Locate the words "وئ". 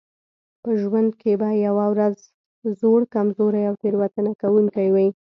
4.91-5.07